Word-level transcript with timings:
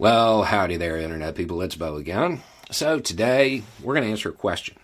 Well, 0.00 0.44
howdy 0.44 0.76
there, 0.76 0.96
Internet 0.96 1.34
people. 1.34 1.60
It's 1.60 1.74
Beau 1.74 1.96
again. 1.96 2.42
So, 2.70 3.00
today 3.00 3.64
we're 3.82 3.94
going 3.94 4.04
to 4.04 4.10
answer 4.12 4.28
a 4.28 4.32
question. 4.32 4.76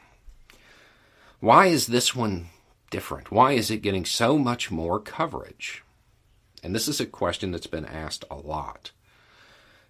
Why 1.38 1.67
is 1.67 1.87
this 1.87 2.17
one 2.17 2.48
different? 2.90 3.30
Why 3.30 3.52
is 3.52 3.70
it 3.70 3.80
getting 3.80 4.04
so 4.04 4.36
much 4.36 4.72
more 4.72 4.98
coverage? 4.98 5.84
And 6.64 6.74
this 6.74 6.88
is 6.88 6.98
a 6.98 7.06
question 7.06 7.52
that's 7.52 7.68
been 7.68 7.84
asked 7.84 8.24
a 8.29 8.34
lot. 8.34 8.90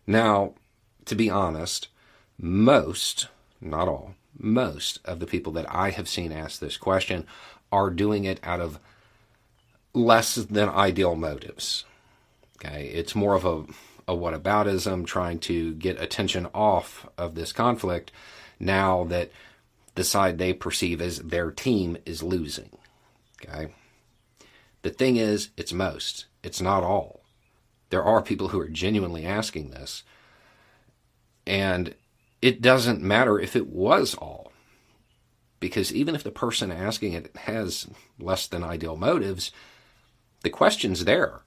Now, 0.06 0.52
to 1.06 1.14
be 1.14 1.30
honest, 1.30 1.88
most, 2.38 3.28
not 3.62 3.88
all, 3.88 4.16
most 4.38 5.00
of 5.06 5.20
the 5.20 5.26
people 5.26 5.54
that 5.54 5.74
I 5.74 5.88
have 5.88 6.06
seen 6.06 6.32
ask 6.32 6.60
this 6.60 6.76
question 6.76 7.26
are 7.72 7.88
doing 7.88 8.24
it 8.24 8.40
out 8.42 8.60
of 8.60 8.78
less 9.94 10.34
than 10.34 10.68
ideal 10.68 11.16
motives. 11.16 11.86
Okay, 12.58 12.88
it's 12.88 13.14
more 13.14 13.34
of 13.34 13.46
a, 13.46 13.64
a 14.06 14.14
whataboutism 14.14 15.06
trying 15.06 15.38
to 15.40 15.74
get 15.74 16.00
attention 16.00 16.46
off 16.54 17.08
of 17.16 17.34
this 17.34 17.52
conflict 17.52 18.12
now 18.60 19.04
that 19.04 19.30
the 19.94 20.04
side 20.04 20.38
they 20.38 20.52
perceive 20.52 21.00
as 21.00 21.18
their 21.18 21.50
team 21.50 21.96
is 22.04 22.22
losing. 22.22 22.70
Okay, 23.42 23.72
the 24.82 24.90
thing 24.90 25.16
is, 25.16 25.50
it's 25.56 25.72
most, 25.72 26.26
it's 26.42 26.60
not 26.60 26.82
all. 26.82 27.22
There 27.90 28.02
are 28.02 28.22
people 28.22 28.48
who 28.48 28.60
are 28.60 28.68
genuinely 28.68 29.24
asking 29.24 29.70
this, 29.70 30.02
and 31.46 31.94
it 32.42 32.60
doesn't 32.60 33.00
matter 33.00 33.38
if 33.38 33.56
it 33.56 33.68
was 33.68 34.14
all. 34.14 34.52
Because 35.60 35.94
even 35.94 36.14
if 36.14 36.22
the 36.22 36.30
person 36.30 36.70
asking 36.70 37.14
it 37.14 37.34
has 37.36 37.88
less 38.18 38.46
than 38.46 38.62
ideal 38.62 38.96
motives, 38.96 39.50
the 40.42 40.50
question's 40.50 41.06
there. 41.06 41.40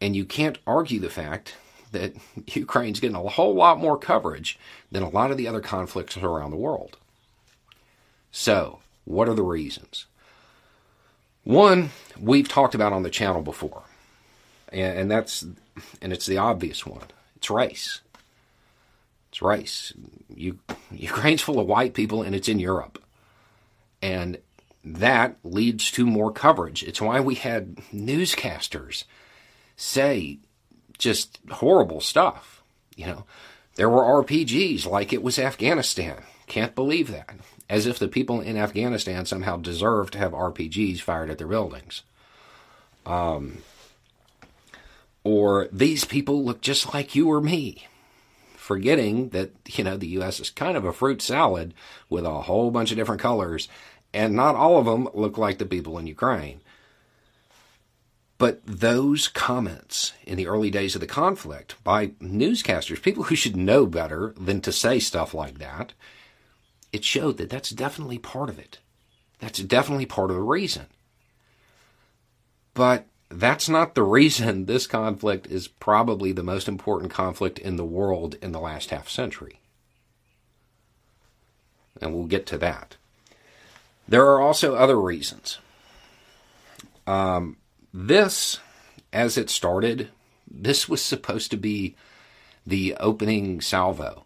And 0.00 0.16
you 0.16 0.24
can't 0.24 0.58
argue 0.66 1.00
the 1.00 1.10
fact 1.10 1.54
that 1.92 2.14
Ukraine's 2.54 3.00
getting 3.00 3.16
a 3.16 3.28
whole 3.28 3.54
lot 3.54 3.78
more 3.78 3.98
coverage 3.98 4.58
than 4.90 5.02
a 5.02 5.08
lot 5.08 5.30
of 5.30 5.36
the 5.36 5.48
other 5.48 5.60
conflicts 5.60 6.16
around 6.16 6.50
the 6.50 6.56
world. 6.56 6.96
So, 8.32 8.80
what 9.04 9.28
are 9.28 9.34
the 9.34 9.42
reasons? 9.42 10.06
One, 11.42 11.90
we've 12.18 12.48
talked 12.48 12.74
about 12.74 12.92
on 12.92 13.02
the 13.02 13.10
channel 13.10 13.42
before, 13.42 13.82
and, 14.72 15.10
that's 15.10 15.44
and 16.00 16.12
it's 16.12 16.26
the 16.26 16.38
obvious 16.38 16.86
one. 16.86 17.06
It's 17.36 17.50
race. 17.50 18.00
It's 19.30 19.42
race. 19.42 19.92
You, 20.34 20.58
Ukraine's 20.92 21.42
full 21.42 21.58
of 21.58 21.66
white 21.66 21.94
people, 21.94 22.22
and 22.22 22.34
it's 22.34 22.48
in 22.48 22.60
Europe, 22.60 23.02
and 24.00 24.38
that 24.84 25.36
leads 25.42 25.90
to 25.92 26.06
more 26.06 26.30
coverage. 26.30 26.82
It's 26.84 27.00
why 27.00 27.20
we 27.20 27.34
had 27.34 27.76
newscasters 27.92 29.04
say 29.80 30.38
just 30.98 31.38
horrible 31.50 32.00
stuff. 32.00 32.62
You 32.96 33.06
know, 33.06 33.24
there 33.76 33.88
were 33.88 34.22
RPGs 34.22 34.86
like 34.86 35.12
it 35.12 35.22
was 35.22 35.38
Afghanistan. 35.38 36.22
Can't 36.46 36.74
believe 36.74 37.10
that. 37.10 37.30
As 37.68 37.86
if 37.86 37.98
the 37.98 38.08
people 38.08 38.40
in 38.40 38.56
Afghanistan 38.56 39.24
somehow 39.24 39.56
deserve 39.56 40.10
to 40.10 40.18
have 40.18 40.32
RPGs 40.32 41.00
fired 41.00 41.30
at 41.30 41.38
their 41.38 41.46
buildings. 41.46 42.02
Um, 43.06 43.58
or 45.24 45.68
these 45.72 46.04
people 46.04 46.44
look 46.44 46.60
just 46.60 46.92
like 46.92 47.14
you 47.14 47.28
or 47.30 47.40
me. 47.40 47.86
Forgetting 48.56 49.30
that, 49.30 49.50
you 49.68 49.84
know, 49.84 49.96
the 49.96 50.08
U.S. 50.08 50.40
is 50.40 50.50
kind 50.50 50.76
of 50.76 50.84
a 50.84 50.92
fruit 50.92 51.22
salad 51.22 51.74
with 52.08 52.24
a 52.24 52.42
whole 52.42 52.70
bunch 52.70 52.90
of 52.90 52.96
different 52.96 53.20
colors 53.20 53.68
and 54.12 54.34
not 54.34 54.56
all 54.56 54.78
of 54.78 54.86
them 54.86 55.08
look 55.14 55.38
like 55.38 55.58
the 55.58 55.66
people 55.66 55.98
in 55.98 56.06
Ukraine. 56.06 56.60
But 58.40 58.62
those 58.64 59.28
comments 59.28 60.14
in 60.24 60.38
the 60.38 60.46
early 60.46 60.70
days 60.70 60.94
of 60.94 61.02
the 61.02 61.06
conflict 61.06 61.74
by 61.84 62.06
newscasters, 62.22 63.02
people 63.02 63.24
who 63.24 63.34
should 63.34 63.54
know 63.54 63.84
better 63.84 64.32
than 64.34 64.62
to 64.62 64.72
say 64.72 64.98
stuff 64.98 65.34
like 65.34 65.58
that, 65.58 65.92
it 66.90 67.04
showed 67.04 67.36
that 67.36 67.50
that's 67.50 67.68
definitely 67.68 68.16
part 68.16 68.48
of 68.48 68.58
it. 68.58 68.78
That's 69.40 69.58
definitely 69.58 70.06
part 70.06 70.30
of 70.30 70.36
the 70.36 70.42
reason. 70.42 70.86
But 72.72 73.04
that's 73.28 73.68
not 73.68 73.94
the 73.94 74.04
reason 74.04 74.64
this 74.64 74.86
conflict 74.86 75.46
is 75.46 75.68
probably 75.68 76.32
the 76.32 76.42
most 76.42 76.66
important 76.66 77.12
conflict 77.12 77.58
in 77.58 77.76
the 77.76 77.84
world 77.84 78.36
in 78.40 78.52
the 78.52 78.58
last 78.58 78.88
half 78.88 79.10
century. 79.10 79.60
And 82.00 82.14
we'll 82.14 82.24
get 82.24 82.46
to 82.46 82.56
that. 82.56 82.96
There 84.08 84.24
are 84.24 84.40
also 84.40 84.76
other 84.76 84.98
reasons. 84.98 85.58
Um, 87.06 87.58
this, 87.92 88.60
as 89.12 89.36
it 89.36 89.50
started, 89.50 90.10
this 90.50 90.88
was 90.88 91.02
supposed 91.02 91.50
to 91.50 91.56
be 91.56 91.96
the 92.66 92.94
opening 93.00 93.60
salvo 93.60 94.24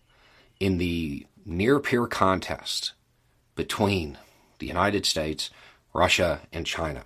in 0.61 0.79
the 0.79 1.27
near 1.45 1.79
peer 1.79 2.07
contest 2.07 2.93
between 3.55 4.19
the 4.59 4.67
United 4.67 5.07
States, 5.07 5.51
Russia, 5.93 6.41
and 6.53 6.67
China. 6.67 7.05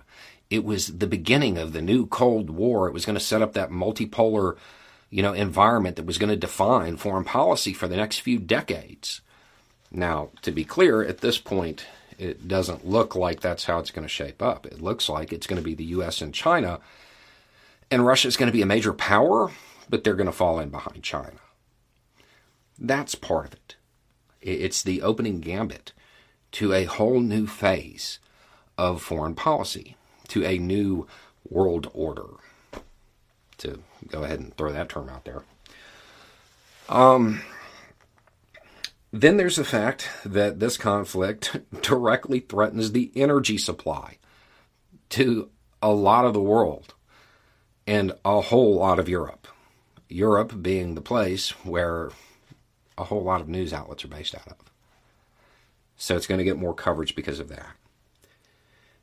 It 0.49 0.63
was 0.63 0.97
the 0.97 1.07
beginning 1.07 1.57
of 1.57 1.73
the 1.73 1.81
new 1.81 2.07
Cold 2.07 2.49
War. 2.49 2.87
It 2.87 2.93
was 2.93 3.05
going 3.05 3.17
to 3.17 3.23
set 3.23 3.41
up 3.41 3.53
that 3.53 3.69
multipolar, 3.69 4.57
you 5.09 5.21
know, 5.21 5.33
environment 5.33 5.95
that 5.95 6.05
was 6.05 6.17
going 6.17 6.31
to 6.31 6.35
define 6.35 6.97
foreign 6.97 7.23
policy 7.23 7.73
for 7.73 7.87
the 7.87 7.97
next 7.97 8.19
few 8.19 8.39
decades. 8.39 9.21
Now, 9.91 10.29
to 10.41 10.51
be 10.51 10.63
clear, 10.63 11.03
at 11.03 11.19
this 11.19 11.37
point, 11.37 11.85
it 12.19 12.47
doesn't 12.47 12.85
look 12.85 13.15
like 13.15 13.39
that's 13.39 13.63
how 13.63 13.79
it's 13.79 13.91
going 13.91 14.03
to 14.03 14.09
shape 14.09 14.41
up. 14.41 14.65
It 14.65 14.81
looks 14.81 15.07
like 15.07 15.31
it's 15.31 15.47
going 15.47 15.61
to 15.61 15.65
be 15.65 15.73
the 15.73 15.85
U.S. 15.85 16.21
and 16.21 16.33
China, 16.33 16.79
and 17.89 18.05
Russia 18.05 18.27
is 18.27 18.37
going 18.37 18.51
to 18.51 18.55
be 18.55 18.61
a 18.61 18.67
major 18.67 18.93
power, 18.93 19.51
but 19.89 20.03
they're 20.03 20.13
going 20.13 20.27
to 20.27 20.33
fall 20.33 20.59
in 20.59 20.69
behind 20.69 21.01
China. 21.01 21.39
That's 22.77 23.15
part 23.15 23.47
of 23.47 23.53
it. 23.53 23.75
It's 24.41 24.83
the 24.83 25.01
opening 25.01 25.39
gambit 25.39 25.93
to 26.53 26.73
a 26.73 26.85
whole 26.85 27.19
new 27.19 27.47
phase 27.47 28.19
of 28.77 29.01
foreign 29.01 29.35
policy, 29.35 29.95
to 30.29 30.45
a 30.45 30.57
new 30.57 31.07
world 31.49 31.89
order. 31.93 32.27
To 33.59 33.81
go 34.07 34.23
ahead 34.23 34.39
and 34.39 34.55
throw 34.55 34.71
that 34.71 34.89
term 34.89 35.09
out 35.09 35.25
there. 35.25 35.43
Um, 36.87 37.41
then 39.11 39.37
there's 39.37 39.55
the 39.55 39.65
fact 39.65 40.07
that 40.23 40.59
this 40.59 40.77
conflict 40.77 41.57
directly 41.81 42.39
threatens 42.39 42.91
the 42.91 43.11
energy 43.15 43.57
supply 43.57 44.17
to 45.09 45.49
a 45.81 45.91
lot 45.91 46.25
of 46.25 46.33
the 46.33 46.41
world 46.41 46.93
and 47.87 48.11
a 48.23 48.41
whole 48.41 48.75
lot 48.75 48.99
of 48.99 49.09
Europe. 49.09 49.47
Europe 50.07 50.61
being 50.61 50.95
the 50.95 51.01
place 51.01 51.51
where 51.63 52.11
a 52.97 53.05
whole 53.05 53.23
lot 53.23 53.41
of 53.41 53.47
news 53.47 53.73
outlets 53.73 54.03
are 54.03 54.09
based 54.09 54.35
out 54.35 54.47
of. 54.47 54.57
So 55.95 56.15
it's 56.15 56.27
going 56.27 56.37
to 56.37 56.43
get 56.43 56.57
more 56.57 56.73
coverage 56.73 57.15
because 57.15 57.39
of 57.39 57.49
that. 57.49 57.75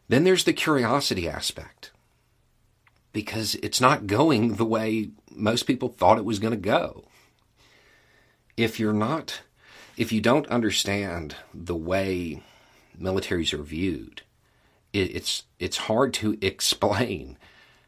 Then 0.08 0.24
there's 0.24 0.44
the 0.44 0.52
curiosity 0.52 1.28
aspect 1.28 1.90
because 3.12 3.54
it's 3.56 3.80
not 3.80 4.06
going 4.06 4.54
the 4.54 4.64
way 4.64 5.10
most 5.30 5.64
people 5.64 5.88
thought 5.88 6.18
it 6.18 6.24
was 6.24 6.38
going 6.38 6.52
to 6.52 6.56
go. 6.56 7.04
If 8.56 8.78
you're 8.78 8.92
not 8.92 9.40
if 9.96 10.12
you 10.12 10.20
don't 10.20 10.46
understand 10.48 11.36
the 11.54 11.76
way 11.76 12.42
militaries 13.00 13.52
are 13.52 13.62
viewed, 13.62 14.22
it, 14.92 15.14
it's 15.14 15.44
it's 15.58 15.76
hard 15.78 16.12
to 16.14 16.38
explain 16.42 17.38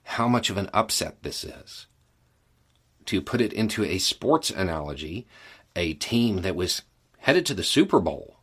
how 0.03 0.27
much 0.27 0.49
of 0.51 0.57
an 0.57 0.71
upset 0.73 1.23
this 1.23 1.45
is. 1.45 1.87
To 3.07 3.21
put 3.21 3.41
it 3.41 3.53
into 3.53 3.85
a 3.85 3.99
sports 3.99 4.51
analogy, 4.51 5.27
a 5.77 5.95
team 5.95 6.43
that 6.43 6.57
was 6.57 6.83
headed 7.19 7.47
to 7.47 7.55
the 7.55 7.63
Super 7.63 8.01
Bowl 8.01 8.37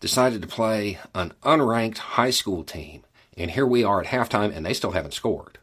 decided 0.00 0.40
to 0.42 0.48
play 0.48 0.98
an 1.14 1.32
unranked 1.42 1.98
high 1.98 2.30
school 2.30 2.62
team, 2.62 3.04
and 3.36 3.50
here 3.50 3.66
we 3.66 3.84
are 3.84 4.00
at 4.00 4.06
halftime, 4.06 4.54
and 4.54 4.64
they 4.64 4.72
still 4.74 4.92
haven't 4.92 5.12
scored. 5.12 5.58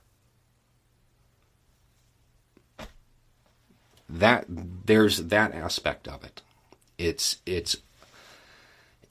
That 4.07 4.45
there's 4.47 5.17
that 5.17 5.53
aspect 5.53 6.07
of 6.07 6.23
it. 6.23 6.41
It's 6.97 7.37
it's 7.45 7.77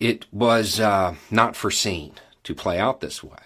it 0.01 0.27
was 0.33 0.81
uh, 0.81 1.15
not 1.31 1.57
foreseen 1.57 2.15
to 2.43 2.55
play 2.55 2.79
out 2.79 3.01
this 3.01 3.23
way. 3.23 3.39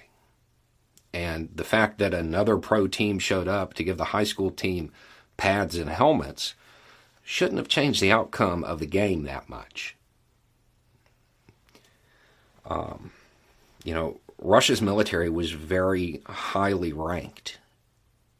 And 1.12 1.49
the 1.55 1.64
fact 1.64 1.99
that 1.99 2.14
another 2.14 2.56
pro 2.58 2.87
team 2.87 3.19
showed 3.19 3.49
up 3.49 3.75
to 3.75 3.85
give 3.85 3.96
the 3.96 4.06
high 4.06 4.25
school 4.25 4.50
team 4.50 4.93
pads 5.37 5.76
and 5.76 5.90
helmets 5.90 6.55
shouldn't 7.25 7.58
have 7.58 7.69
changed 7.69 8.00
the 8.00 8.12
outcome 8.12 8.64
of 8.64 8.79
the 8.79 8.87
game 8.87 9.25
that 9.25 9.49
much. 9.49 9.96
Um, 12.67 13.12
you 13.85 13.94
know, 13.94 14.20
Russia's 14.38 14.82
military 14.82 15.29
was 15.31 15.52
very 15.52 16.23
highly 16.26 16.93
ranked 16.93 17.58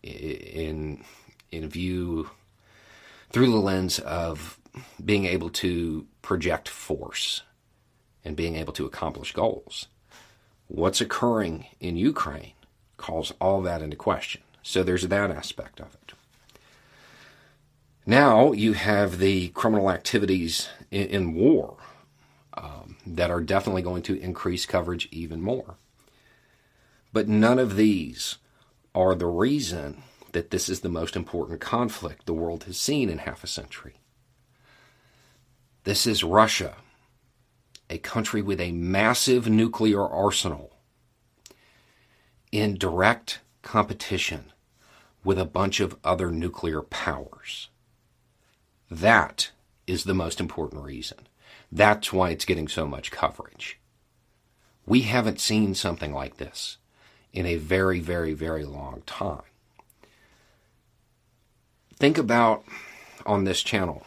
in 0.03 1.05
in 1.51 1.69
view 1.69 2.31
through 3.31 3.51
the 3.51 3.57
lens 3.57 3.99
of 3.99 4.59
being 5.05 5.25
able 5.25 5.51
to 5.51 6.07
project 6.23 6.69
force 6.69 7.43
and 8.25 8.37
being 8.37 8.57
able 8.57 8.73
to 8.75 8.87
accomplish 8.87 9.33
goals. 9.33 9.89
What's 10.67 11.01
occurring 11.01 11.67
in 11.81 11.97
Ukraine 11.97 12.53
calls 12.97 13.33
all 13.41 13.63
that 13.63 13.81
into 13.81 13.97
question. 13.97 14.43
So 14.63 14.83
there's 14.83 15.09
that 15.09 15.31
aspect 15.31 15.81
of 15.81 15.95
it. 15.95 16.13
Now 18.05 18.53
you 18.53 18.73
have 18.73 19.19
the 19.19 19.49
criminal 19.49 19.91
activities 19.91 20.69
in, 20.91 21.09
in 21.09 21.35
war 21.35 21.77
um, 22.55 22.97
that 23.07 23.31
are 23.31 23.41
definitely 23.41 23.83
going 23.83 24.03
to 24.05 24.21
increase 24.21 24.67
coverage 24.67 25.09
even 25.11 25.41
more. 25.41 25.77
But 27.13 27.29
none 27.29 27.59
of 27.59 27.77
these 27.77 28.37
are 28.95 29.15
the 29.15 29.27
reason 29.27 30.03
that 30.33 30.51
this 30.51 30.69
is 30.69 30.81
the 30.81 30.89
most 30.89 31.17
important 31.17 31.61
conflict 31.61 32.27
the 32.27 32.35
world 32.35 32.65
has 32.65 32.79
seen 32.79 33.09
in 33.09 33.19
half 33.19 33.43
a 33.45 33.47
century. 33.47 33.97
This 35.89 36.07
is 36.07 36.23
Russia, 36.23 36.77
a 37.89 37.97
country 37.97 38.43
with 38.43 38.61
a 38.61 38.73
massive 38.73 39.49
nuclear 39.49 40.07
arsenal, 40.07 40.77
in 42.53 42.77
direct 42.77 43.41
competition 43.63 44.53
with 45.25 45.39
a 45.39 45.47
bunch 45.47 45.81
of 45.81 45.97
other 46.05 46.31
nuclear 46.31 46.83
powers. 46.83 47.71
That 48.91 49.51
is 49.87 50.05
the 50.05 50.13
most 50.13 50.41
important 50.41 50.83
reason. 50.83 51.27
That's 51.73 52.13
why 52.13 52.33
it's 52.33 52.45
getting 52.45 52.69
so 52.69 52.87
much 52.87 53.11
coverage. 53.11 53.81
We 54.85 55.01
haven't 55.01 55.41
seen 55.41 55.75
something 55.75 56.13
like 56.13 56.37
this 56.37 56.77
in 57.33 57.47
a 57.47 57.57
very, 57.57 58.01
very, 58.01 58.35
very 58.35 58.67
long 58.67 59.05
time. 59.07 59.41
Think 61.97 62.19
about 62.19 62.65
on 63.25 63.45
this 63.45 63.63
channel, 63.63 64.05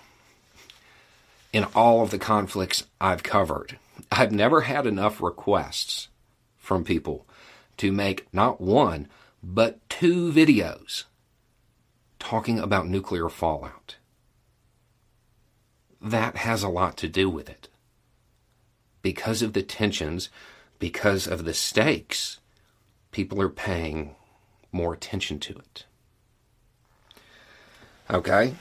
in 1.54 1.66
all 1.76 2.02
of 2.02 2.12
the 2.12 2.18
conflicts 2.18 2.86
I've 3.00 3.24
covered, 3.24 3.78
I've 4.12 4.32
never 4.32 4.62
had 4.62 4.86
enough 4.88 5.22
requests 5.22 6.08
from 6.58 6.84
people 6.84 7.26
to 7.78 7.92
make 7.92 8.28
not 8.34 8.62
one, 8.62 9.08
but 9.44 9.88
two 9.90 10.32
videos 10.32 11.06
talking 12.20 12.60
about 12.60 12.88
nuclear 12.88 13.30
fallout 13.30 13.96
that 16.02 16.38
has 16.38 16.64
a 16.64 16.70
lot 16.70 16.98
to 16.98 17.08
do 17.08 17.30
with 17.30 17.50
it. 17.50 17.68
Because 19.02 19.42
of 19.42 19.54
the 19.54 19.62
tensions, 19.62 20.30
because 20.80 21.28
of 21.28 21.46
the 21.46 21.54
stakes, 21.54 22.40
people 23.12 23.42
are 23.42 23.50
paying 23.50 24.16
more 24.72 24.94
attention 24.94 25.40
to 25.40 25.54
it. 25.54 25.86
Okay? 28.10 28.56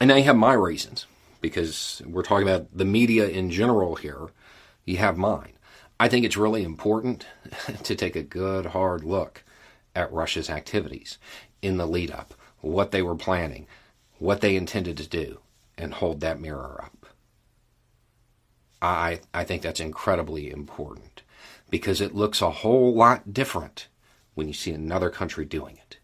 And 0.00 0.08
now 0.08 0.16
you 0.16 0.24
have 0.24 0.36
my 0.36 0.54
reasons, 0.54 1.06
because 1.44 2.00
we're 2.06 2.22
talking 2.22 2.48
about 2.48 2.68
the 2.72 2.86
media 2.86 3.28
in 3.28 3.50
general 3.50 3.96
here. 3.96 4.28
You 4.86 4.96
have 4.96 5.18
mine. 5.18 5.52
I 6.00 6.08
think 6.08 6.24
it's 6.24 6.38
really 6.38 6.62
important 6.62 7.26
to 7.82 7.94
take 7.94 8.16
a 8.16 8.22
good 8.22 8.64
hard 8.64 9.04
look 9.04 9.44
at 9.94 10.10
Russia's 10.10 10.48
activities 10.48 11.18
in 11.60 11.76
the 11.76 11.86
lead 11.86 12.10
up, 12.10 12.32
what 12.62 12.92
they 12.92 13.02
were 13.02 13.14
planning, 13.14 13.66
what 14.18 14.40
they 14.40 14.56
intended 14.56 14.96
to 14.96 15.06
do 15.06 15.40
and 15.76 15.92
hold 15.92 16.20
that 16.20 16.40
mirror 16.40 16.82
up. 16.82 17.04
I, 18.80 19.20
I 19.34 19.44
think 19.44 19.60
that's 19.60 19.80
incredibly 19.80 20.50
important 20.50 21.20
because 21.68 22.00
it 22.00 22.14
looks 22.14 22.40
a 22.40 22.50
whole 22.50 22.94
lot 22.94 23.34
different 23.34 23.88
when 24.32 24.48
you 24.48 24.54
see 24.54 24.72
another 24.72 25.10
country 25.10 25.44
doing 25.44 25.76
it. 25.76 25.98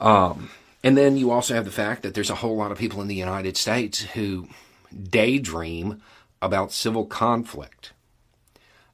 Um, 0.00 0.50
and 0.82 0.96
then 0.96 1.16
you 1.16 1.30
also 1.30 1.54
have 1.54 1.64
the 1.64 1.70
fact 1.70 2.02
that 2.02 2.14
there's 2.14 2.30
a 2.30 2.36
whole 2.36 2.56
lot 2.56 2.72
of 2.72 2.78
people 2.78 3.00
in 3.00 3.08
the 3.08 3.14
United 3.14 3.56
States 3.56 4.00
who 4.00 4.48
daydream 4.94 6.00
about 6.40 6.72
civil 6.72 7.04
conflict. 7.04 7.92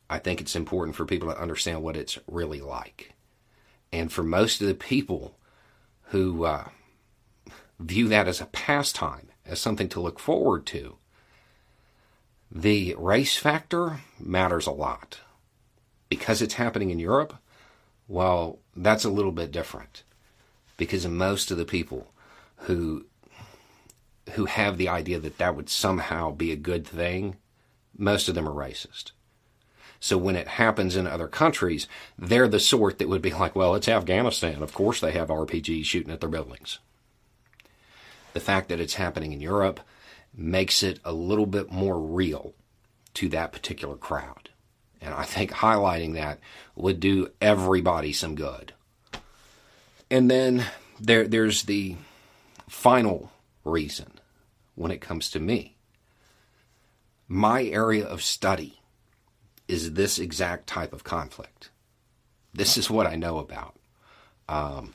I 0.09 0.19
think 0.19 0.41
it's 0.41 0.57
important 0.57 0.97
for 0.97 1.05
people 1.05 1.31
to 1.31 1.41
understand 1.41 1.83
what 1.83 1.97
it's 1.97 2.19
really 2.27 2.61
like. 2.61 3.13
And 3.93 4.13
for 4.13 4.23
most 4.23 4.61
of 4.61 4.67
the 4.67 4.75
people 4.75 5.37
who 6.09 6.45
uh, 6.45 6.69
view 7.79 8.09
that 8.09 8.29
as 8.29 8.41
a 8.41 8.47
pastime, 8.47 9.29
as 9.47 9.61
something 9.61 9.89
to 9.91 10.01
look 10.01 10.19
forward 10.19 10.67
to. 10.67 10.97
The 12.51 12.95
race 12.99 13.37
factor 13.37 14.01
matters 14.19 14.67
a 14.67 14.73
lot. 14.73 15.21
Because 16.09 16.43
it's 16.43 16.55
happening 16.55 16.91
in 16.91 16.99
Europe, 16.99 17.37
well, 18.07 18.61
that's 18.77 19.05
a 19.05 19.11
little 19.11 19.33
bit 19.33 19.51
different. 19.51 20.05
Because 20.77 21.07
most 21.07 21.51
of 21.51 21.59
the 21.59 21.65
people 21.65 22.13
who 22.57 23.07
who 24.33 24.47
have 24.47 24.79
the 24.79 24.89
idea 24.89 25.19
that 25.19 25.39
that 25.39 25.55
would 25.55 25.69
somehow 25.69 26.31
be 26.31 26.51
a 26.51 26.57
good 26.57 26.87
thing, 26.87 27.37
most 27.97 28.29
of 28.29 28.35
them 28.35 28.49
are 28.49 28.53
racist. 28.53 29.13
So 30.01 30.17
when 30.17 30.35
it 30.35 30.49
happens 30.49 30.97
in 30.97 31.07
other 31.07 31.29
countries, 31.29 31.87
they're 32.19 32.49
the 32.49 32.59
sort 32.59 32.99
that 32.99 33.09
would 33.09 33.21
be 33.21 33.33
like, 33.33 33.55
well, 33.55 33.75
it's 33.75 33.89
Afghanistan. 33.89 34.63
Of 34.63 34.73
course 34.73 35.01
they 35.01 35.13
have 35.13 35.29
RPGs 35.29 35.85
shooting 35.85 36.13
at 36.13 36.21
their 36.21 36.29
buildings 36.29 36.79
the 38.35 38.41
fact 38.41 38.69
that 38.69 38.81
it's 38.81 38.95
happening 38.95 39.33
in 39.33 39.41
Europe 39.41 39.81
makes 40.37 40.83
it 40.83 41.01
a 41.05 41.13
little 41.13 41.47
bit 41.47 41.73
more 41.73 41.99
real 41.99 42.53
to 43.15 43.29
that 43.31 43.53
particular 43.53 43.97
crowd. 43.97 44.51
And 45.01 45.15
I 45.15 45.25
think 45.25 45.53
highlighting 45.53 46.15
that 46.15 46.41
would 46.75 47.01
do 47.01 47.31
everybody 47.41 48.13
some 48.13 48.35
good. 48.35 48.75
And 50.11 50.31
then 50.31 50.67
there, 51.01 51.27
there's 51.27 51.65
the 51.65 51.97
final 52.69 53.33
reason 53.65 54.13
when 54.75 54.91
it 54.91 55.01
comes 55.01 55.31
to 55.31 55.41
me. 55.41 55.77
My 57.29 57.65
area 57.65 58.05
of 58.05 58.23
study 58.23 58.81
is 59.67 59.93
this 59.93 60.19
exact 60.19 60.67
type 60.67 60.93
of 60.93 61.05
conflict. 61.05 61.71
This 62.53 62.77
is 62.77 62.91
what 62.91 63.07
I 63.07 63.17
know 63.17 63.39
about. 63.39 63.75
Um, 64.49 64.95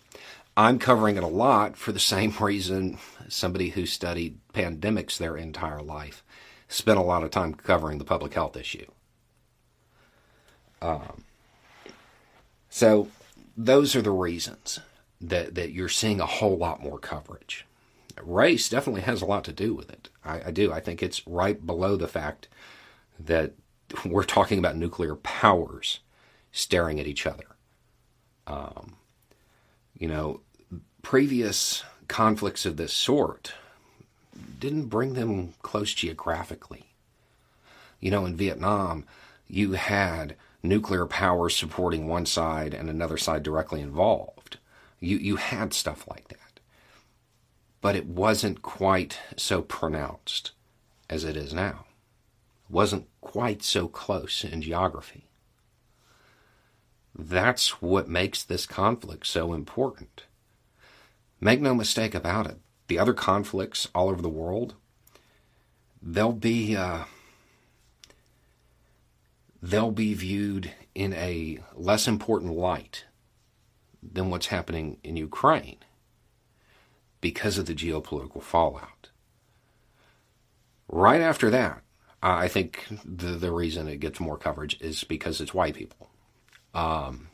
I'm 0.55 0.77
covering 0.77 1.17
it 1.17 1.23
a 1.23 1.27
lot 1.27 1.75
for 1.75 1.91
the 1.91 1.99
same 2.13 2.33
reason 2.39 2.97
somebody 3.27 3.69
who 3.69 3.85
studied 3.85 4.39
pandemics 4.53 5.17
their 5.17 5.37
entire 5.37 5.81
life 5.81 6.23
spent 6.67 6.99
a 6.99 7.03
lot 7.03 7.23
of 7.23 7.31
time 7.31 7.53
covering 7.53 7.97
the 7.97 8.05
public 8.05 8.33
health 8.33 8.55
issue. 8.55 8.85
Um, 10.81 11.23
so 12.69 13.09
those 13.57 13.95
are 13.95 14.01
the 14.01 14.11
reasons 14.11 14.79
that, 15.21 15.55
that 15.55 15.71
you're 15.71 15.89
seeing 15.89 16.19
a 16.19 16.25
whole 16.25 16.57
lot 16.57 16.81
more 16.81 16.99
coverage. 16.99 17.65
Race 18.21 18.69
definitely 18.69 19.01
has 19.01 19.21
a 19.21 19.25
lot 19.25 19.43
to 19.45 19.53
do 19.53 19.73
with 19.73 19.89
it. 19.89 20.09
I, 20.23 20.43
I 20.47 20.51
do. 20.51 20.71
I 20.71 20.79
think 20.79 21.01
it's 21.01 21.25
right 21.27 21.65
below 21.65 21.95
the 21.95 22.07
fact 22.07 22.47
that 23.19 23.53
we're 24.05 24.23
talking 24.23 24.59
about 24.59 24.75
nuclear 24.75 25.15
powers 25.15 25.99
staring 26.51 26.99
at 26.99 27.07
each 27.07 27.25
other. 27.25 27.45
Um, 28.47 28.95
you 29.97 30.07
know, 30.07 30.41
previous 31.01 31.83
conflicts 32.07 32.65
of 32.65 32.77
this 32.77 32.93
sort 32.93 33.53
didn't 34.59 34.85
bring 34.85 35.13
them 35.13 35.53
close 35.61 35.93
geographically. 35.93 36.85
You 37.99 38.11
know, 38.11 38.25
in 38.25 38.35
Vietnam, 38.35 39.05
you 39.47 39.73
had 39.73 40.35
nuclear 40.63 41.05
powers 41.05 41.55
supporting 41.55 42.07
one 42.07 42.25
side 42.25 42.73
and 42.73 42.89
another 42.89 43.17
side 43.17 43.43
directly 43.43 43.81
involved. 43.81 44.38
You, 44.99 45.17
you 45.17 45.35
had 45.37 45.73
stuff 45.73 46.07
like 46.07 46.27
that. 46.29 46.59
But 47.81 47.95
it 47.95 48.07
wasn't 48.07 48.61
quite 48.61 49.19
so 49.37 49.61
pronounced 49.61 50.51
as 51.09 51.23
it 51.23 51.37
is 51.37 51.53
now. 51.53 51.85
It 52.69 52.73
wasn't 52.73 53.07
quite 53.21 53.63
so 53.63 53.87
close 53.87 54.43
in 54.43 54.61
geography. 54.61 55.29
That's 57.17 57.81
what 57.81 58.07
makes 58.07 58.43
this 58.43 58.65
conflict 58.65 59.25
so 59.27 59.53
important. 59.53 60.23
Make 61.41 61.61
no 61.61 61.73
mistake 61.73 62.13
about 62.13 62.47
it. 62.47 62.57
The 62.87 62.99
other 62.99 63.13
conflicts 63.13 63.87
all 63.93 64.09
over 64.09 64.21
the 64.21 64.29
world, 64.29 64.75
they'll 66.01 66.33
be 66.33 66.75
uh, 66.75 67.03
they'll 69.61 69.91
be 69.91 70.13
viewed 70.13 70.71
in 70.95 71.13
a 71.13 71.59
less 71.75 72.07
important 72.07 72.53
light 72.53 73.05
than 74.01 74.29
what's 74.29 74.47
happening 74.47 74.97
in 75.03 75.15
Ukraine 75.15 75.77
because 77.21 77.57
of 77.57 77.65
the 77.65 77.75
geopolitical 77.75 78.41
fallout. 78.41 79.09
Right 80.87 81.21
after 81.21 81.49
that, 81.49 81.81
I 82.21 82.47
think 82.47 82.85
the 83.05 83.31
the 83.31 83.51
reason 83.51 83.87
it 83.87 83.99
gets 83.99 84.19
more 84.19 84.37
coverage 84.37 84.79
is 84.81 85.03
because 85.03 85.39
it's 85.39 85.53
white 85.53 85.75
people. 85.75 86.09
Um, 86.73 87.29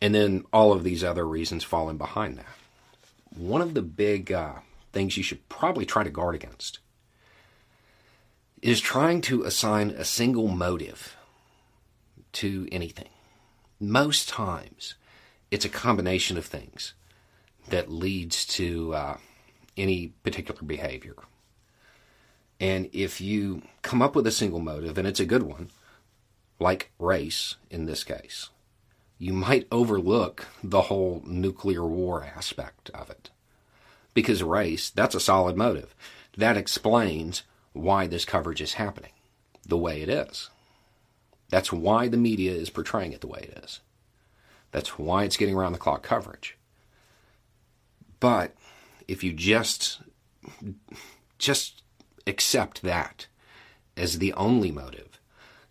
and 0.00 0.14
then 0.14 0.44
all 0.52 0.72
of 0.72 0.84
these 0.84 1.04
other 1.04 1.26
reasons 1.26 1.64
fall 1.64 1.88
in 1.88 1.96
behind 1.96 2.36
that. 2.38 2.54
One 3.30 3.62
of 3.62 3.74
the 3.74 3.82
big 3.82 4.32
uh, 4.32 4.54
things 4.92 5.16
you 5.16 5.22
should 5.22 5.48
probably 5.48 5.86
try 5.86 6.04
to 6.04 6.10
guard 6.10 6.34
against 6.34 6.80
is 8.60 8.80
trying 8.80 9.20
to 9.22 9.42
assign 9.42 9.90
a 9.90 10.04
single 10.04 10.48
motive 10.48 11.16
to 12.32 12.68
anything. 12.70 13.08
Most 13.80 14.28
times, 14.28 14.94
it's 15.52 15.66
a 15.66 15.68
combination 15.68 16.38
of 16.38 16.46
things 16.46 16.94
that 17.68 17.92
leads 17.92 18.46
to 18.46 18.94
uh, 18.94 19.16
any 19.76 20.14
particular 20.24 20.62
behavior. 20.62 21.14
And 22.58 22.88
if 22.94 23.20
you 23.20 23.60
come 23.82 24.00
up 24.00 24.16
with 24.16 24.26
a 24.26 24.30
single 24.30 24.60
motive, 24.60 24.96
and 24.96 25.06
it's 25.06 25.20
a 25.20 25.26
good 25.26 25.42
one, 25.42 25.70
like 26.58 26.90
race 26.98 27.56
in 27.70 27.84
this 27.84 28.02
case, 28.02 28.48
you 29.18 29.34
might 29.34 29.68
overlook 29.70 30.46
the 30.64 30.82
whole 30.82 31.22
nuclear 31.26 31.84
war 31.86 32.24
aspect 32.24 32.88
of 32.94 33.10
it, 33.10 33.28
because 34.14 34.42
race, 34.42 34.88
that's 34.88 35.14
a 35.14 35.20
solid 35.20 35.54
motive. 35.54 35.94
That 36.34 36.56
explains 36.56 37.42
why 37.74 38.06
this 38.06 38.24
coverage 38.24 38.62
is 38.62 38.74
happening 38.74 39.12
the 39.66 39.76
way 39.76 40.00
it 40.00 40.08
is. 40.08 40.48
That's 41.50 41.70
why 41.70 42.08
the 42.08 42.16
media 42.16 42.52
is 42.52 42.70
portraying 42.70 43.12
it 43.12 43.20
the 43.20 43.26
way 43.26 43.50
it 43.52 43.62
is. 43.62 43.80
That's 44.72 44.98
why 44.98 45.24
it's 45.24 45.36
getting 45.36 45.54
around 45.54 45.72
the 45.72 45.78
clock 45.78 46.02
coverage. 46.02 46.56
But 48.18 48.54
if 49.06 49.22
you 49.22 49.32
just 49.32 50.00
just 51.38 51.82
accept 52.26 52.82
that 52.82 53.26
as 53.96 54.18
the 54.18 54.32
only 54.32 54.70
motive, 54.70 55.20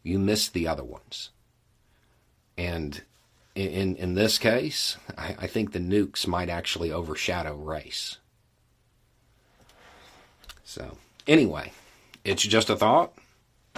you 0.03 0.20
miss 0.20 0.48
the 0.48 0.67
other 0.67 0.84
ones. 0.84 1.31
And 2.58 3.01
in 3.55 3.96
in 3.96 4.13
this 4.13 4.38
case, 4.38 4.98
I, 5.17 5.36
I 5.39 5.48
think 5.48 5.72
the 5.72 5.79
nukes 5.79 6.27
might 6.27 6.50
actually 6.50 6.91
overshadow 6.91 7.55
race. 7.55 8.17
So 10.63 10.98
anyway, 11.27 11.74
it's 12.24 12.43
just 12.43 12.70
a 12.70 12.75
thought. 12.75 13.13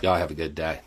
Y'all 0.02 0.18
have 0.18 0.32
a 0.32 0.36
good 0.36 0.54
day. 0.54 0.82